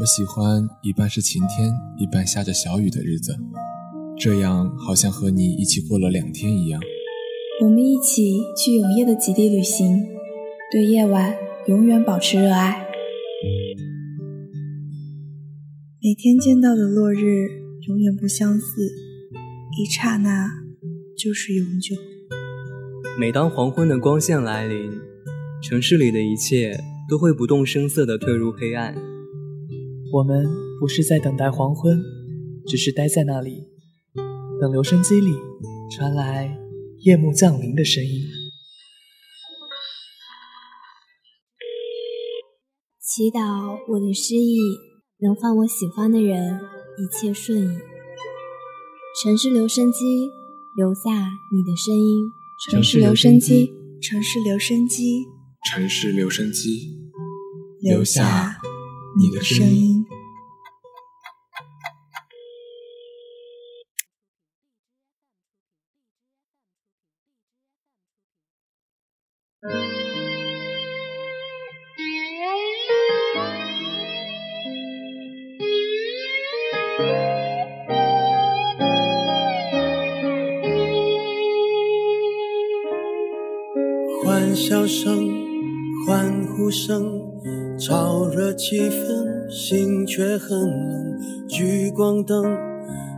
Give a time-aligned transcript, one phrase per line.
[0.00, 3.36] 我喜欢一半是晴天，一半下着小雨的日子，
[4.18, 6.80] 这样好像和你一起过了两天一样。
[7.62, 10.02] 我们一起去永夜的极地旅行，
[10.72, 11.36] 对夜晚
[11.66, 12.82] 永远保持热爱。
[16.02, 17.48] 每天见到的落日
[17.86, 18.90] 永远不相似，
[19.78, 20.50] 一刹那
[21.14, 21.94] 就是永久。
[23.18, 24.92] 每当黄昏的光线来临，
[25.62, 28.94] 城市里的一切都会不动声色地退入黑暗。
[30.12, 30.44] 我们
[30.80, 32.02] 不是在等待黄昏，
[32.66, 33.68] 只是待在那里，
[34.60, 35.36] 等留声机里
[35.96, 36.58] 传来
[37.04, 38.24] 夜幕降临的声音。
[43.00, 44.58] 祈祷我的失意
[45.20, 46.58] 能换我喜欢的人
[46.98, 47.78] 一切顺意。
[49.22, 49.98] 城市留声机，
[50.76, 51.10] 留下
[51.52, 52.30] 你的声音。
[52.68, 53.72] 城市留声机，
[54.02, 55.26] 城市留声机，
[55.70, 56.96] 城市留声机，
[57.80, 58.56] 留下
[59.18, 59.99] 你的声音。
[84.22, 85.28] 欢笑声、
[86.06, 87.20] 欢呼声，
[87.78, 91.46] 炒热气氛，心却很冷。
[91.48, 92.69] 聚光灯。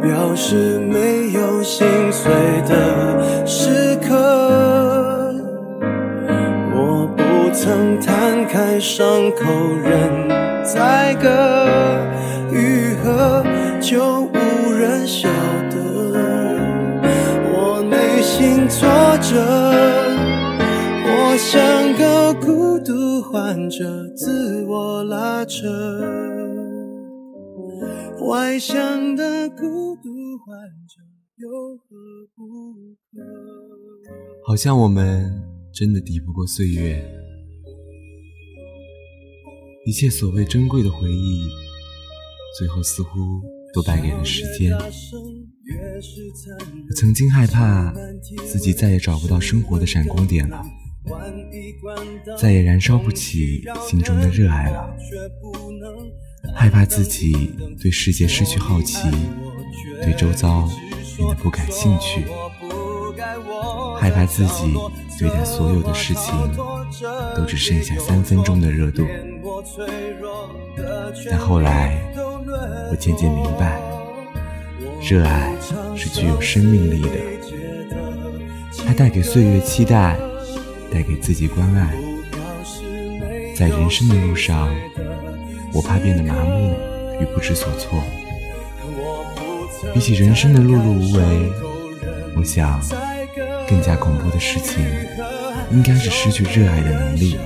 [0.00, 2.32] 表示没有心碎
[2.68, 5.34] 的时刻，
[6.72, 9.44] 我不曾摊开伤口
[9.82, 10.28] 任
[10.64, 11.28] 宰割，
[12.52, 13.44] 愈合
[13.80, 15.28] 就无人晓
[15.70, 15.76] 得。
[17.50, 18.88] 我内心挫
[19.20, 19.36] 折，
[21.04, 25.66] 我像个孤独患者，自我拉扯，
[28.28, 30.54] 外向的孤独患
[30.86, 31.00] 者
[31.36, 31.96] 有何
[32.36, 32.44] 不
[33.10, 33.18] 可。
[34.46, 37.02] 好像我们真的抵不过岁月，
[39.86, 41.48] 一切所谓珍贵的回忆，
[42.58, 43.40] 最后似乎
[43.72, 44.74] 都败给了时间。
[44.74, 44.80] 我
[46.94, 47.90] 曾经害怕
[48.46, 50.62] 自己再也找不到生活的闪光点了，
[52.38, 54.94] 再也燃烧不起心中的热爱了，
[56.54, 59.08] 害怕自己对世界失去好奇。
[60.00, 60.68] 对周遭
[61.16, 62.24] 变得不感兴趣，
[63.98, 64.72] 害怕自己
[65.18, 66.32] 对待所有的事情
[67.34, 69.04] 都只剩下三分钟的热度。
[71.28, 72.00] 但后来，
[72.90, 73.80] 我渐渐明白，
[75.02, 75.52] 热爱
[75.96, 77.18] 是具有生命力的，
[78.86, 80.16] 它带给岁月期待，
[80.92, 81.92] 带给自己关爱。
[83.56, 84.72] 在人生的路上，
[85.72, 86.74] 我怕变得麻木
[87.20, 88.02] 与不知所措。
[89.94, 91.52] 比起人生的碌碌无为，
[92.36, 92.80] 我想
[93.68, 94.84] 更加恐怖的事情
[95.70, 97.38] 应该是失去热爱的能力。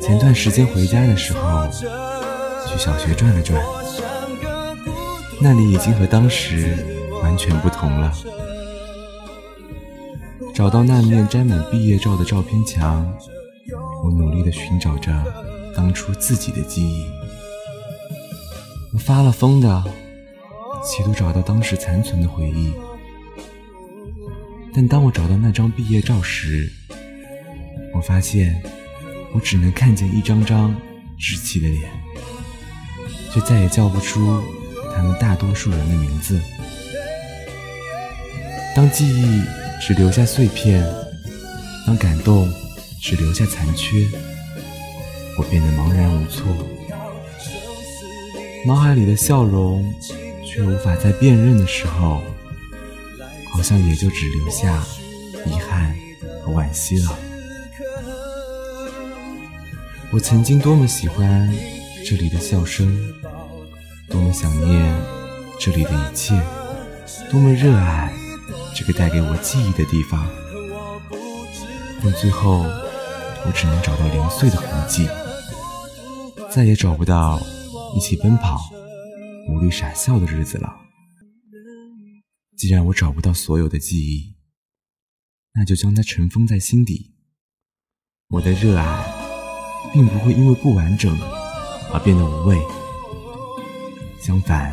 [0.00, 1.68] 前段时间回家的时候，
[2.66, 3.60] 去小学转了转，
[5.40, 6.76] 那里已经和当时
[7.22, 8.12] 完全不同了。
[10.54, 13.12] 找到那面沾满毕业照的照片墙，
[14.02, 15.12] 我努力地寻找着
[15.76, 17.04] 当初自己的记忆。
[18.94, 19.84] 我发了疯的。
[20.84, 22.72] 企图找到当时残存的回忆，
[24.72, 26.70] 但当我找到那张毕业照时，
[27.92, 28.62] 我发现
[29.32, 30.72] 我只能看见一张张
[31.18, 31.90] 稚气的脸，
[33.32, 34.40] 却再也叫不出
[34.94, 36.40] 他们大多数人的名字。
[38.76, 39.42] 当记忆
[39.80, 40.86] 只留下碎片，
[41.84, 42.48] 当感动
[43.02, 44.06] 只留下残缺，
[45.38, 46.46] 我变得茫然无措，
[48.66, 49.94] 脑海里的笑容。
[50.48, 52.22] 却无法再辨认的时候，
[53.52, 54.82] 好像也就只留下
[55.44, 55.94] 遗憾
[56.42, 57.14] 和惋惜了。
[60.10, 61.52] 我曾经多么喜欢
[62.06, 63.12] 这里的笑声，
[64.08, 64.94] 多么想念
[65.60, 66.40] 这里的一切，
[67.30, 68.10] 多么热爱
[68.74, 70.26] 这个带给我记忆的地方。
[72.02, 72.64] 但最后，
[73.44, 75.06] 我只能找到零碎的痕迹，
[76.56, 77.38] 再也找不到
[77.94, 78.58] 一起奔跑、
[79.50, 80.74] 无虑傻笑的日子了。
[82.56, 84.34] 既然我找不到所有的记忆，
[85.52, 87.14] 那就将它尘封在心底。
[88.28, 89.04] 我的热爱，
[89.92, 91.14] 并不会因为不完整
[91.92, 92.58] 而变得无味，
[94.18, 94.72] 相反，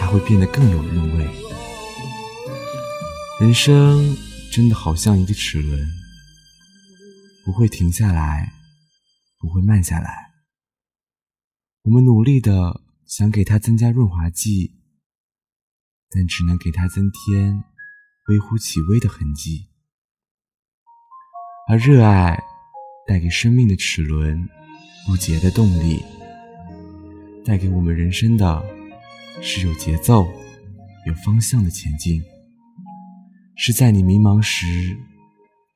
[0.00, 1.30] 它会变得更有韵味。
[3.40, 4.16] 人生
[4.50, 5.88] 真的好像一个齿轮，
[7.44, 8.52] 不会停下来，
[9.38, 10.27] 不会慢下来。
[11.88, 14.72] 我们努力的想给它增加润滑剂，
[16.10, 17.64] 但只能给它增添
[18.28, 19.68] 微乎其微的痕迹。
[21.66, 22.38] 而热爱
[23.06, 24.46] 带给生命的齿轮
[25.06, 26.04] 不竭的动力，
[27.42, 28.62] 带给我们人生的
[29.40, 30.28] 是有节奏、
[31.06, 32.22] 有方向的前进，
[33.56, 34.66] 是在你迷茫时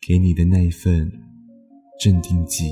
[0.06, 1.10] 给你的那一份
[1.98, 2.70] 镇定剂。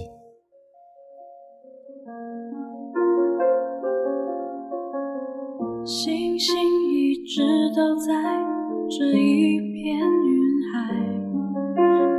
[5.90, 6.54] 星星
[6.92, 7.42] 一直
[7.74, 8.14] 都在
[8.88, 10.40] 这一片云
[10.72, 10.94] 海，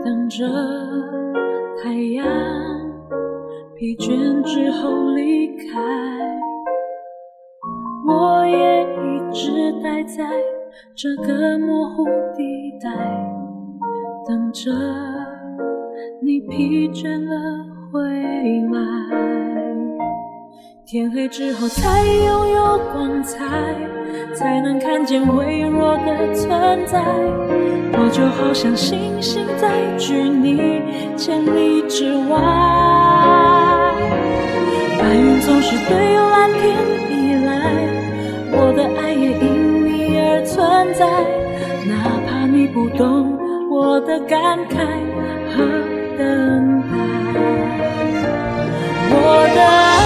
[0.04, 0.46] 等着
[1.82, 2.28] 太阳
[3.78, 5.80] 疲倦之后离开。
[8.10, 10.30] 我也一直待在
[10.94, 12.04] 这个模糊
[12.36, 12.90] 地带，
[14.28, 14.70] 等着
[16.22, 18.02] 你疲倦了回
[18.74, 18.82] 来。
[20.86, 22.78] 天黑之后才拥有，
[24.42, 26.50] 才能看见微弱的存
[26.88, 27.00] 在。
[27.94, 30.82] 我就好像星星在距你
[31.16, 32.40] 千里之外。
[34.98, 36.76] 白云总是对蓝天
[37.12, 37.52] 依赖，
[38.52, 41.06] 我的爱也因你而存在。
[41.88, 41.94] 哪
[42.26, 43.38] 怕你不懂
[43.70, 44.76] 我的感慨
[45.54, 45.62] 和
[46.18, 46.98] 等待，
[49.12, 49.16] 我
[49.54, 50.02] 的爱。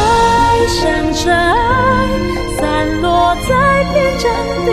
[0.68, 0.81] 像
[1.14, 1.65] 尘埃，
[4.18, 4.32] 在边疆
[4.66, 4.70] 地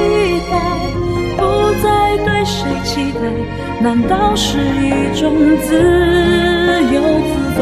[0.51, 0.55] 带，
[1.37, 1.43] 不
[1.83, 1.87] 再
[2.25, 3.21] 对谁期待，
[3.81, 5.23] 难道是一种
[5.59, 5.75] 自
[6.93, 7.61] 由自在？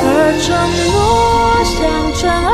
[0.00, 0.04] 而
[0.42, 0.46] 承
[0.90, 0.94] 诺
[1.64, 1.76] 像
[2.14, 2.46] 尘埃，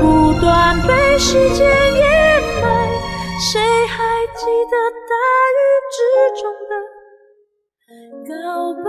[0.00, 0.02] 不
[0.40, 0.46] 断
[0.86, 0.88] 被
[1.18, 2.02] 时间掩
[2.62, 2.64] 埋，
[3.52, 3.96] 谁还
[4.36, 4.40] 记
[4.70, 4.74] 得
[5.08, 5.12] 大
[5.56, 5.58] 雨
[5.90, 5.98] 之
[6.40, 6.72] 中的
[8.28, 8.34] 告
[8.84, 8.88] 白？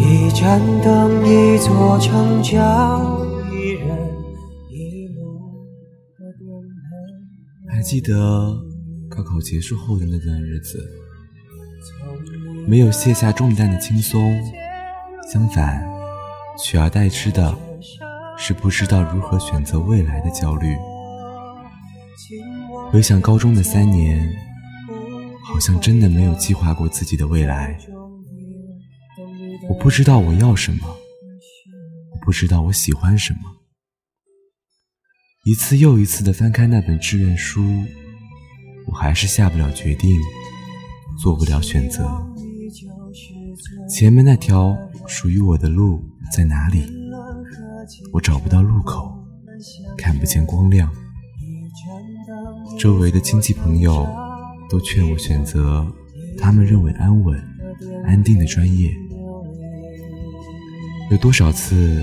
[0.00, 3.98] 一盏灯，一座城，叫一人
[4.68, 5.40] 一路。
[7.68, 8.14] 还记得
[9.08, 10.78] 高考结束后的那段日子，
[12.66, 14.20] 没有卸下重担的轻松，
[15.32, 15.84] 相反，
[16.58, 17.54] 取而代之的
[18.36, 20.76] 是不知道如何选择未来的焦虑。
[22.90, 24.30] 回想高中的三年。
[25.44, 27.76] 好像真的没有计划过自己的未来。
[29.72, 33.40] 我不知道我要什么，我不知道我喜欢什么。
[35.46, 37.62] 一次又一次的翻开那本志愿书，
[38.86, 40.14] 我还是下不了决定，
[41.18, 42.06] 做不了选择。
[43.88, 44.76] 前面那条
[45.06, 46.84] 属于我的路在哪里？
[48.12, 49.10] 我找不到路口，
[49.96, 50.92] 看不见光亮。
[52.78, 54.06] 周围的亲戚朋友。
[54.70, 55.86] 都劝我选择
[56.38, 57.38] 他们认为安稳、
[58.06, 58.90] 安定的专业。
[61.12, 62.02] 有多少次，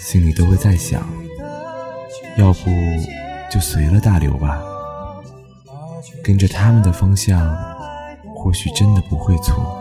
[0.00, 1.08] 心里都会在想，
[2.36, 2.70] 要不
[3.48, 4.60] 就随了大流吧，
[6.24, 7.56] 跟着他们的方向，
[8.34, 9.80] 或许真的不会错。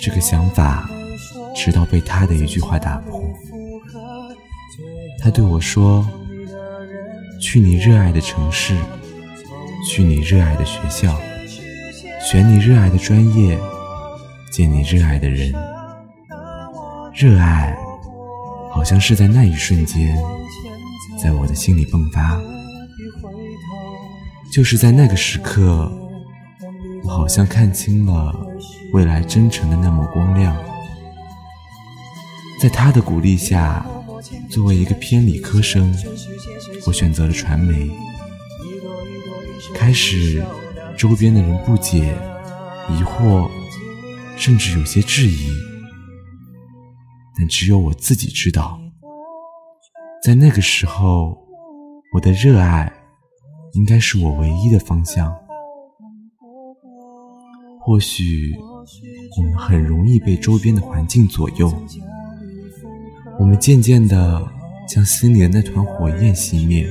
[0.00, 0.88] 这个想法，
[1.52, 3.20] 直到被他的一句话打破。
[5.18, 6.08] 他对我说
[7.42, 8.76] ：“去你热爱的城市。”
[9.84, 11.20] 去你热爱的学校，
[12.20, 13.58] 选你热爱的专业，
[14.52, 15.52] 见你热爱的人。
[17.14, 17.76] 热爱，
[18.70, 20.16] 好像是在那一瞬间，
[21.22, 22.40] 在我的心里迸发。
[24.50, 25.92] 就是在那个时刻，
[27.04, 28.34] 我好像看清了
[28.92, 30.56] 未来真诚的那抹光亮。
[32.58, 33.86] 在他的鼓励下，
[34.48, 35.94] 作为一个偏理科生，
[36.86, 37.90] 我选择了传媒。
[39.74, 40.42] 开始，
[40.96, 42.16] 周边的人不解、
[42.88, 43.50] 疑惑，
[44.36, 45.50] 甚至有些质疑。
[47.36, 48.80] 但只有我自己知道，
[50.22, 51.38] 在那个时候，
[52.14, 52.92] 我的热爱。
[53.74, 55.34] 应该是我唯一的方向。
[57.80, 58.54] 或许
[59.38, 61.72] 我们很容易被周边的环境左右，
[63.38, 64.46] 我们渐渐地
[64.86, 66.86] 将心里的那团火焰熄灭，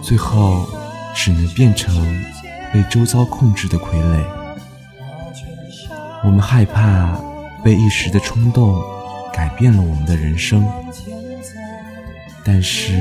[0.00, 0.64] 最后
[1.12, 1.92] 只能变成
[2.72, 4.24] 被周遭控制的傀儡。
[6.22, 7.20] 我们害怕
[7.64, 8.80] 被一时的冲动
[9.32, 10.64] 改变了我们的人生，
[12.44, 12.92] 但是。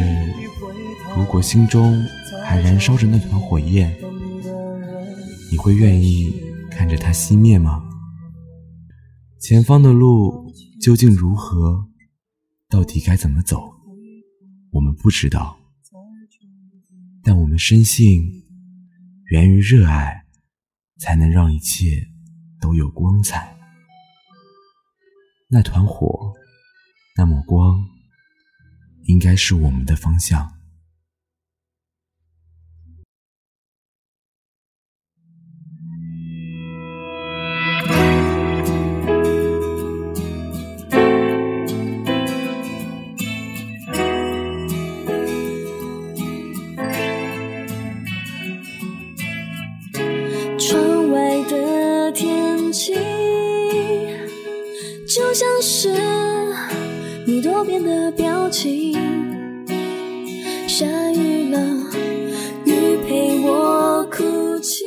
[1.15, 2.05] 如果心中
[2.45, 3.91] 还燃烧着那团火焰，
[5.49, 6.31] 你会愿意
[6.69, 7.83] 看着它熄灭吗？
[9.39, 11.87] 前方的路究竟如何？
[12.69, 13.63] 到底该怎么走？
[14.73, 15.57] 我们不知道，
[17.23, 18.45] 但我们深信，
[19.31, 20.25] 源于热爱，
[20.99, 22.09] 才能让一切
[22.61, 23.56] 都有光彩。
[25.49, 26.33] 那团火，
[27.15, 27.81] 那抹光，
[29.05, 30.56] 应该是我们的方向。
[60.67, 61.59] 下雨了，
[62.65, 64.83] 雨陪我哭泣。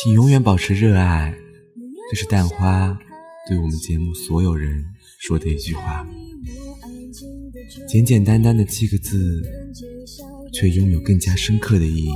[0.00, 1.34] 请永远保持热爱，
[2.10, 2.96] 这是蛋花
[3.48, 4.84] 对我们节目所有人
[5.18, 6.06] 说的一句话。
[7.88, 9.42] 简简单单的七个字，
[10.52, 12.10] 却拥有更加深刻的意义。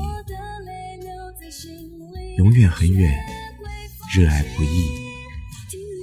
[2.38, 3.12] 永远很远，
[4.16, 4.86] 热爱不易。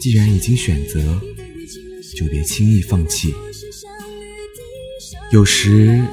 [0.02, 1.22] 既然已经选择，
[2.18, 3.34] 就别轻易放弃。
[5.32, 6.04] 有时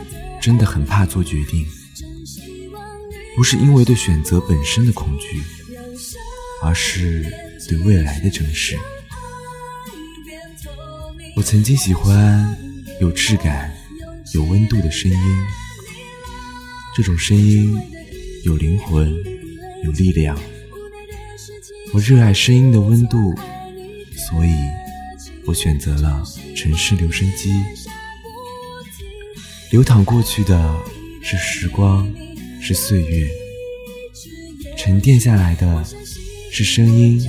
[0.40, 1.66] 真的很怕做决定，
[3.34, 5.42] 不是因为对选择本身的恐惧，
[6.62, 7.24] 而是
[7.66, 8.78] 对未来的珍视。
[11.34, 12.56] 我曾经喜欢
[13.00, 13.74] 有质感、
[14.34, 15.18] 有温度的声音，
[16.94, 17.74] 这种声音
[18.44, 19.14] 有灵魂、
[19.82, 20.38] 有力量。
[21.94, 23.34] 我热爱声音的温度。
[24.28, 24.50] 所以，
[25.46, 26.22] 我选择了
[26.56, 27.52] 城市留声机。
[29.76, 30.74] 流淌过去的
[31.22, 32.10] 是时光，
[32.62, 33.28] 是岁月；
[34.74, 35.84] 沉淀下来的
[36.50, 37.22] 是声音，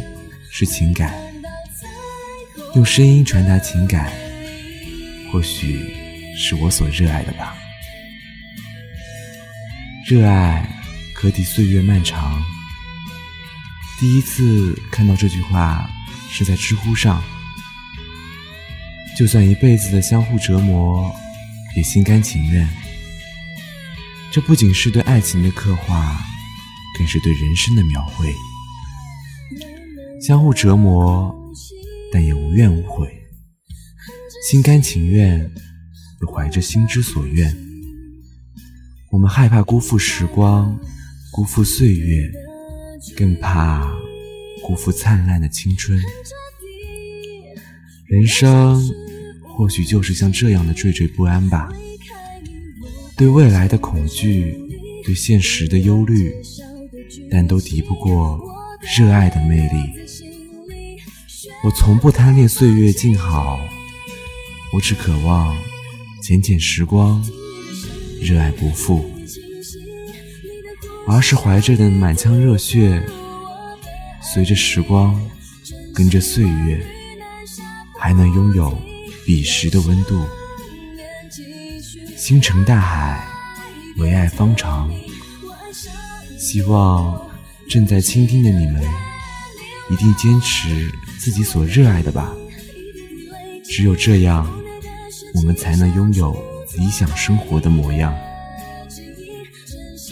[0.50, 1.14] 是情感。
[2.74, 4.10] 用声音传达情感，
[5.30, 5.94] 或许
[6.38, 7.54] 是我所热爱的吧。
[10.08, 10.66] 热爱
[11.14, 12.42] 可抵岁月漫长。
[14.00, 15.86] 第一次看到这句话。
[16.30, 17.24] 是在知乎上，
[19.18, 21.12] 就算一辈子的相互折磨，
[21.78, 22.68] 也心甘情愿。
[24.32, 26.20] 这不仅是对爱情的刻画，
[26.98, 28.34] 更是对人生的描绘。
[30.20, 31.32] 相互折磨，
[32.12, 33.08] 但也无怨无悔，
[34.50, 35.40] 心甘情愿，
[36.22, 37.56] 又怀着心之所愿。
[39.12, 40.76] 我们害怕辜负时光，
[41.32, 42.32] 辜负岁月，
[43.16, 43.96] 更怕。
[44.64, 45.98] 辜负灿烂的青春，
[48.08, 48.84] 人生
[49.58, 51.74] 或许就是像这样的惴惴不安吧。
[53.16, 54.56] 对未来的恐惧，
[55.04, 56.32] 对现实的忧虑，
[57.32, 58.40] 但都敌不过
[58.96, 59.80] 热爱的魅力。
[61.64, 63.60] 我从不贪恋岁月静好，
[64.74, 65.58] 我只渴望
[66.22, 67.26] 浅浅时光，
[68.22, 69.10] 热爱不负，
[71.08, 73.04] 而是怀着的满腔热血。
[74.22, 75.20] 随着时光，
[75.96, 76.80] 跟着岁月，
[78.00, 78.78] 还能拥有
[79.28, 80.26] 彼时的温度。
[82.16, 83.28] 星辰大海，
[83.98, 84.90] 唯爱方长。
[86.38, 87.30] 希望
[87.70, 88.82] 正在倾听的你们，
[89.92, 92.34] 一定坚持自己所热爱的吧。
[93.66, 94.50] 只有这样，
[95.34, 96.34] 我们才能拥有
[96.78, 98.18] 理想生活的模样。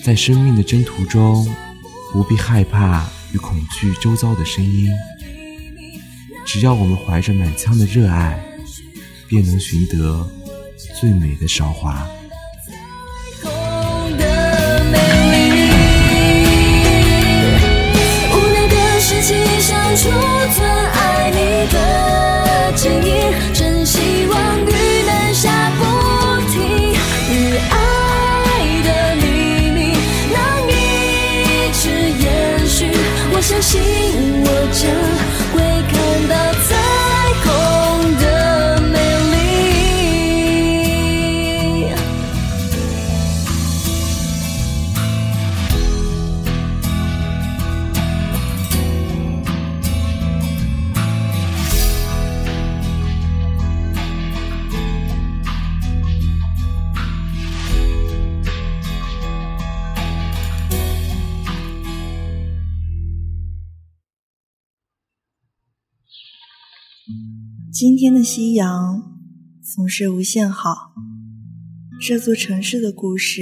[0.04, 1.48] 在生命的征途中，
[2.12, 4.92] 不必害怕与恐惧周遭的声音。
[6.46, 8.38] 只要我们怀着满腔的热爱，
[9.27, 10.27] 便能寻得
[11.00, 11.94] 最美的韶华。
[11.94, 12.75] 看到彩
[13.44, 14.98] 虹的美
[15.51, 15.72] 丽
[18.32, 20.10] 屋内的湿气像储
[20.53, 21.38] 存爱你
[21.72, 24.72] 的记忆真希望雨
[25.05, 25.84] 能下不
[26.51, 26.94] 停
[27.32, 27.74] 雨爱
[28.84, 29.25] 的秘
[29.72, 29.77] 密
[30.32, 30.36] 能
[30.70, 32.91] 一直延续
[33.34, 34.05] 我相信
[67.77, 69.20] 今天的夕阳
[69.62, 70.94] 总是无限好，
[72.00, 73.41] 这座城市的故事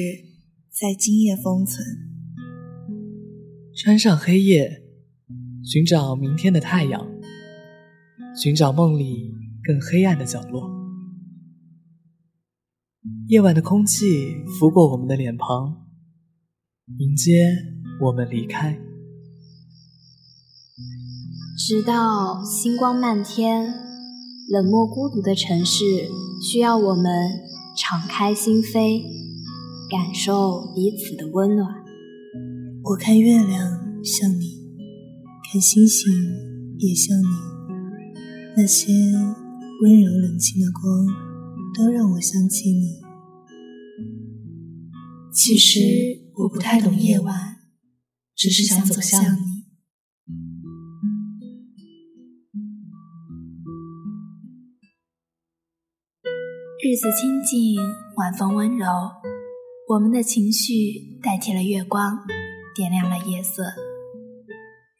[0.71, 1.85] 在今夜封存。
[3.75, 4.81] 穿上黑夜，
[5.63, 7.07] 寻找明天的太阳，
[8.35, 10.67] 寻找梦里更黑暗的角落。
[13.27, 14.07] 夜晚的空气
[14.59, 15.85] 拂过我们的脸庞，
[16.97, 17.55] 迎接
[18.01, 18.79] 我们离开，
[21.55, 23.82] 直到星光漫天。
[24.53, 25.83] 冷漠孤独的城市
[26.39, 27.05] 需要我们
[27.75, 29.01] 敞开心扉，
[29.89, 31.67] 感受彼此的温暖。
[32.83, 34.59] 我看月亮像你，
[35.51, 36.07] 看星星
[36.77, 37.25] 也像你，
[38.55, 38.93] 那些
[39.81, 41.07] 温柔冷清的光
[41.73, 42.99] 都让我想起你。
[45.33, 45.79] 其实
[46.35, 47.55] 我不太懂夜晚，
[48.35, 49.52] 只是想走向你。
[56.93, 57.75] 日子清静，
[58.17, 58.85] 晚风温柔，
[59.87, 62.19] 我们的情绪代替了月光，
[62.75, 63.63] 点亮了夜色。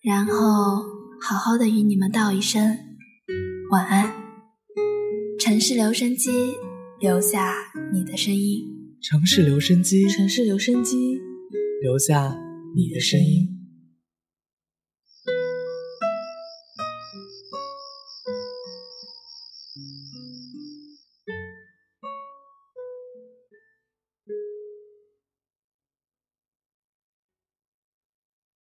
[0.01, 0.33] 然后
[1.21, 2.75] 好好的与你们道一声
[3.69, 4.11] 晚安。
[5.39, 6.31] 城市留声机，
[6.99, 7.53] 留下
[7.93, 8.65] 你的声音。
[8.99, 11.21] 城市留声机，城市留声机，
[11.83, 12.35] 留下
[12.75, 13.52] 你的声音。